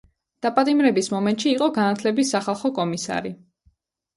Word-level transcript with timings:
დაპატიმრების 0.45 1.09
მომენტში 1.15 1.51
იყო 1.51 1.67
განათლების 1.77 2.33
სახალხო 2.37 2.73
კომისარი. 2.81 3.37